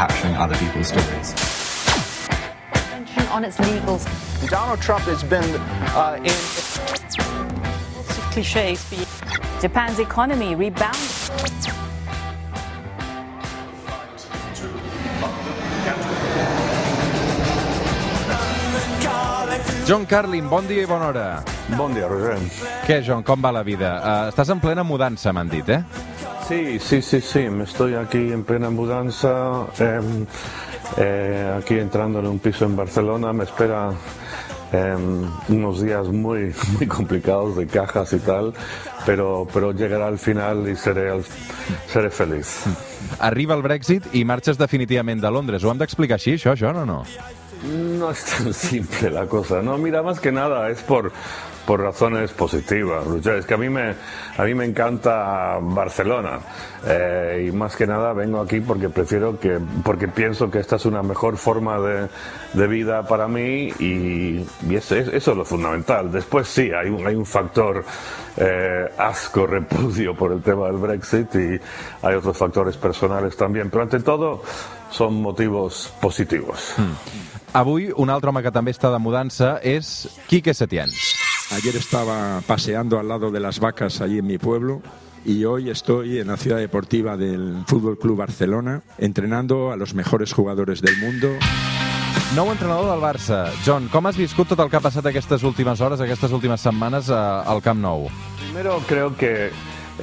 [0.00, 1.28] capturing other people's stories.
[3.36, 4.08] On its legals.
[4.48, 5.44] Donald Trump has been
[5.92, 6.38] uh, in.
[7.94, 8.80] Lots of cliches.
[9.60, 11.28] Japan's economy rebounds.
[19.86, 21.44] John Carlin, bon dia i bona hora.
[21.76, 22.38] Bon dia, Roger.
[22.86, 23.98] Què, John, com va la vida?
[24.00, 25.82] Uh, estàs en plena mudança, m'han dit, eh?
[26.50, 30.00] Sí, sí, sí, sí, me estoy aquí en plena mudanza, eh,
[30.96, 33.92] eh, aquí entrando en un piso en Barcelona, me espera
[34.72, 34.96] eh,
[35.48, 38.52] unos días muy, muy complicados de cajas y tal,
[39.06, 41.24] pero, pero llegará al final y seré, al-
[41.86, 42.64] seré feliz.
[43.20, 45.62] Arriba el Brexit i marxes definitivament de Londres.
[45.64, 47.04] Ho hem d'explicar així, això, John, o no?
[47.62, 51.12] No es tan simple la cosa, no, mira, más que nada es por,
[51.66, 53.34] por razones positivas, Roger.
[53.36, 53.94] Es que a mí me,
[54.38, 56.38] a mí me encanta Barcelona
[56.86, 60.86] eh, y más que nada vengo aquí porque prefiero que, porque pienso que esta es
[60.86, 62.08] una mejor forma de,
[62.54, 66.10] de vida para mí y, y eso, es- eso es lo fundamental.
[66.10, 67.84] Después sí, hay un, hay un factor
[68.38, 71.60] eh, asco, repudio por el tema del Brexit y
[72.06, 74.42] hay otros factores personales también, pero ante todo
[74.90, 76.74] son motivos positivos.
[77.52, 80.92] Avui, un altre home que també està de mudança és Quique Setién.
[81.50, 84.82] Ayer estaba paseando al lado de las vacas allí en mi pueblo
[85.24, 90.32] y hoy estoy en la ciudad deportiva del Fútbol Club Barcelona entrenando a los mejores
[90.32, 91.28] jugadores del mundo.
[92.36, 93.50] Nou entrenador del Barça.
[93.66, 97.10] John, com has viscut tot el que ha passat aquestes últimes hores, aquestes últimes setmanes
[97.10, 98.06] eh, al Camp Nou?
[98.38, 99.50] Primero creo que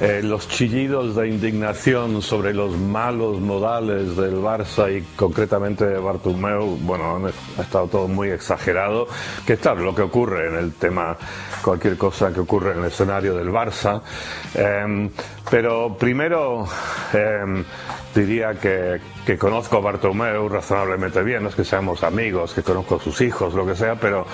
[0.00, 6.78] eh, los chillidos de indignación sobre los malos modales del Barça y concretamente de Bartomeu,
[6.82, 7.20] bueno,
[7.58, 9.08] ha estado todo muy exagerado,
[9.46, 11.16] que es claro lo que ocurre en el tema,
[11.62, 14.00] cualquier cosa que ocurre en el escenario del Barça.
[14.54, 15.10] Em,
[15.50, 16.66] pero primero
[17.12, 17.64] em,
[18.14, 22.96] diría que, que conozco a Bartomeu razonablemente bien, no es que seamos amigos, que conozco
[22.96, 24.26] a sus hijos, lo que sea, pero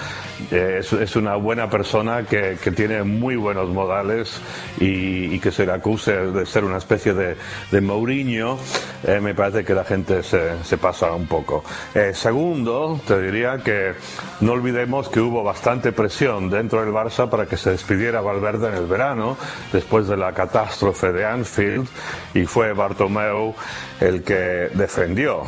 [0.50, 4.40] eh, es, es una buena persona que, que tiene muy buenos modales
[4.80, 7.36] y, y que se le acuse de ser una especie de,
[7.70, 8.58] de Mourinho,
[9.04, 11.64] eh, me parece que la gente se, se pasa un poco.
[11.94, 13.94] Eh, segundo, te diría que
[14.40, 18.74] no olvidemos que hubo bastante presión dentro del Barça para que se despidiera Valverde en
[18.74, 19.36] el verano,
[19.72, 21.86] después de la catástrofe de Anfield,
[22.34, 23.54] y fue Bartomeu
[24.00, 25.42] el que defendió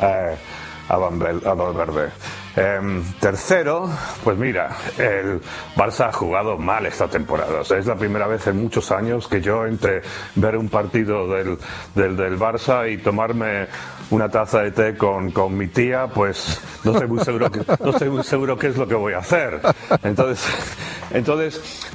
[0.00, 0.36] eh,
[0.88, 2.10] a, Van Bel- a Valverde.
[2.54, 3.88] Em, tercero,
[4.22, 5.40] pues mira, el
[5.74, 7.60] Barça ha jugado mal esta temporada.
[7.60, 10.02] O sea, es la primera vez en muchos años que yo entre
[10.34, 11.56] ver un partido del,
[11.94, 13.68] del, del Barça y tomarme
[14.10, 17.90] una taza de té con, con mi tía, pues no estoy muy seguro que, no
[17.90, 19.58] estoy muy seguro qué es lo que voy a hacer.
[20.02, 20.46] Entonces,
[21.10, 21.88] entonces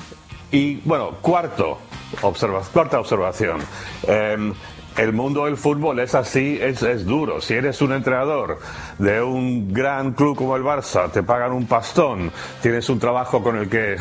[0.51, 1.77] y bueno, cuarto,
[2.21, 3.59] observa- cuarta observación.
[4.07, 4.53] Em,
[4.97, 7.39] el mundo del fútbol es así, es, es duro.
[7.39, 8.59] Si eres un entrenador
[8.97, 12.31] de un gran club como el Barça, te pagan un pastón,
[12.61, 13.97] tienes un trabajo con el que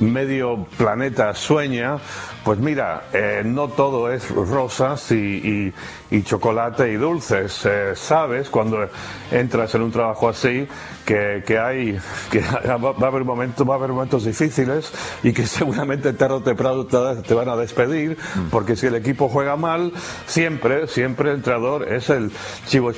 [0.00, 1.98] medio planeta sueña,
[2.44, 5.74] pues mira, eh, no todo es rosas y, y-
[6.10, 7.60] y chocolate y dulces.
[7.66, 8.88] Eh, sabes cuando
[9.30, 10.66] entras en un trabajo así
[11.04, 11.98] que, que hay
[12.30, 14.90] que va a haber momentos va a haber momentos difíciles
[15.22, 18.16] y que seguramente tarde o temprano te, van a despedir
[18.50, 19.92] porque si el equipo juega mal
[20.26, 22.30] siempre siempre el entrenador es el
[22.66, 22.94] chivo eh,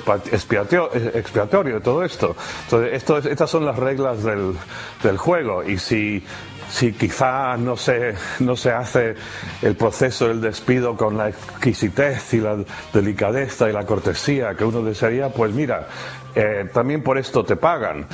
[1.15, 2.37] expiatorio de todo esto.
[2.65, 4.55] Entonces esto es- estas son las reglas del,
[5.03, 6.23] del juego y si
[6.71, 9.15] si quizá no se, no se hace
[9.63, 12.57] el proceso del despido con la exquisitez y la
[12.93, 15.89] delicadeza y la cortesía que uno desearía, pues mira,
[16.35, 18.07] eh, también por esto te pagan.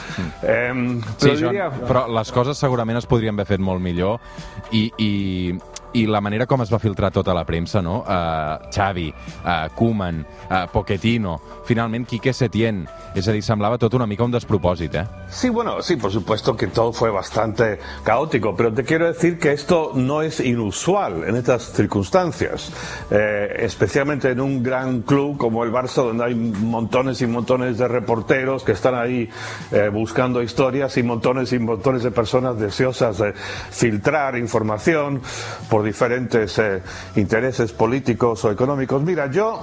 [0.43, 4.19] Em, Sí, pero John, diría- però les coses segurament es podrien haver fet molt millor
[4.73, 5.55] i, i,
[5.97, 8.03] i la manera com es va filtrar tota la premsa, no?
[8.05, 12.85] Uh, Xavi, uh, Koeman, uh, Pochettino, finalment Quique Setién.
[13.17, 15.07] És a dir, semblava tot una mica un despropòsit, eh?
[15.33, 19.53] Sí, bueno, sí, por supuesto que todo fue bastante caótico, pero te quiero decir que
[19.53, 22.73] esto no es inusual en estas circunstancias,
[23.11, 27.87] Eh, especialmente en un gran club como el Barça, donde hay montones y montones de
[27.87, 29.31] reporteros que están ahí
[29.71, 35.23] eh, buscando historias y montones y montones de personas deseosas de filtrar información
[35.71, 36.83] por diferentes eh,
[37.17, 39.03] intereses políticos o económicos.
[39.03, 39.63] Mira, yo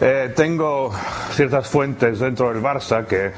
[0.00, 0.90] eh, tengo
[1.32, 3.32] ciertas fuentes dentro del Barça que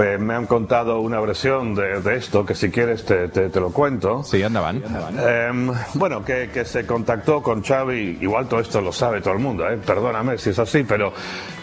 [0.00, 3.60] eh, me han contado una versión de, de esto, que si quieres te, te- te
[3.60, 4.22] lo cuento.
[4.24, 4.82] Sí, endavant.
[5.18, 9.40] Em, bueno, que, que se contactó con Xavi, igual todo esto lo sabe todo el
[9.40, 9.76] mundo, ¿eh?
[9.84, 11.12] perdóname si es así, pero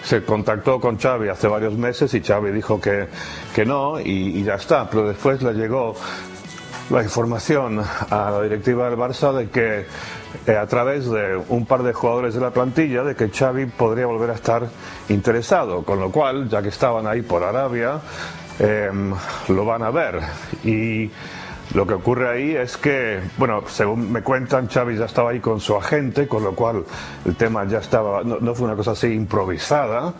[0.03, 3.07] se contactó con Xavi hace varios meses y Xavi dijo que,
[3.53, 5.95] que no y, y ya está, pero después le llegó
[6.89, 9.85] la información a la directiva del Barça de que
[10.45, 14.05] eh, a través de un par de jugadores de la plantilla de que Xavi podría
[14.05, 14.67] volver a estar
[15.09, 17.99] interesado, con lo cual, ya que estaban ahí por Arabia,
[18.59, 19.13] em,
[19.47, 20.19] lo van a ver.
[20.63, 21.09] Y
[21.73, 25.59] lo que ocurre ahí es que, bueno, según me cuentan, Xavi ya estaba ahí con
[25.59, 26.83] su agente, con lo cual
[27.25, 30.13] el tema ya estaba, no, no fue una cosa así improvisada.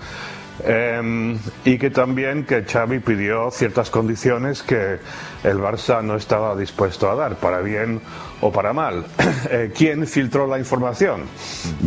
[0.64, 5.00] Em, y que también que Xavi pidió ciertas condiciones que
[5.44, 8.00] el Barça no estaba dispuesto a dar, para bien
[8.42, 9.06] o para mal.
[9.48, 11.26] Eh, ¿Quién filtró la información?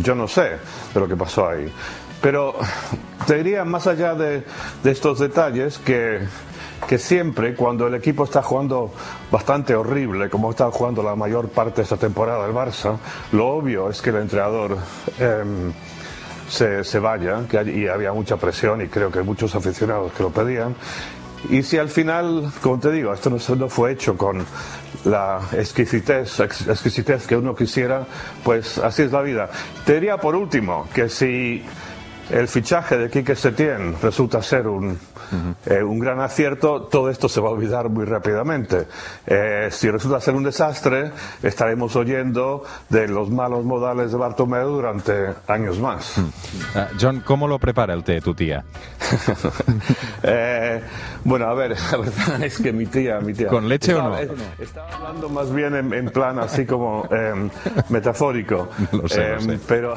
[0.01, 0.51] Yo no sé
[0.93, 1.69] de lo que pasó ahí.
[2.21, 2.55] Pero
[3.27, 4.43] te diría, más allá de,
[4.81, 6.21] de estos detalles, que,
[6.87, 8.93] que siempre cuando el equipo está jugando
[9.29, 12.97] bastante horrible, como está jugando la mayor parte de esta temporada el Barça,
[13.33, 14.77] lo obvio es que el entrenador...
[15.19, 15.73] em,
[16.49, 20.75] se, vaya, que y había mucha presión y creo que muchos aficionados que lo pedían.
[21.49, 24.45] Y si al final, como te digo, esto no, no fue hecho con
[25.05, 28.05] la exquisitez, ex- exquisitez que uno quisiera,
[28.43, 29.49] pues así es la vida.
[29.85, 31.63] Te diría por último que si
[32.29, 34.97] el fichaje de Quique Setién resulta ser un,
[35.65, 38.87] eh, un gran acierto, todo esto se va a olvidar muy rápidamente.
[39.25, 41.11] Eh, si resulta ser un desastre,
[41.43, 45.13] estaremos oyendo de los malos modales de Bartomeu durante
[45.47, 46.17] años más.
[46.75, 48.63] Eh, John, ¿cómo lo prepara el té tu tía?
[50.21, 50.81] Eh,
[51.23, 53.47] bueno, a ver, la verdad es que mi tía, mi tía.
[53.47, 54.33] ¿Con leche o estaba, no?
[54.33, 57.49] eh, Estaba hablando más bien en, en plan así como eh,
[57.89, 58.69] metafórico.
[58.91, 59.59] Lo sé, lo Eh, sé.
[59.67, 59.93] Pero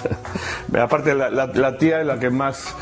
[0.80, 2.74] aparte la, la- la tía es la que más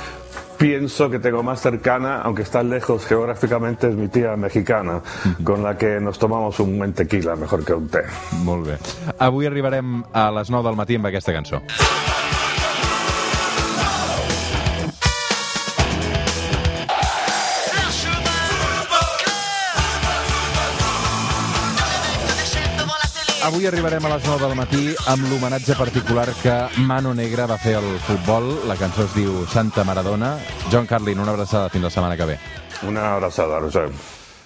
[0.59, 5.01] pienso que tengo más cercana, aunque está lejos geográficamente, es mi tía mexicana,
[5.45, 8.03] con la que nos tomamos un buen tequila mejor que un té.
[8.45, 8.79] Molt bé.
[9.19, 11.63] Avui arribarem a les 9 del matí amb aquesta cançó.
[23.47, 27.77] Avui arribarem a les 9 del matí amb l'homenatge particular que Mano Negra va fer
[27.79, 28.51] al futbol.
[28.67, 30.35] La cançó es diu Santa Maradona.
[30.73, 32.39] John Carlin, una abraçada fins la setmana que ve.
[32.83, 33.91] Una abrazada, Roger.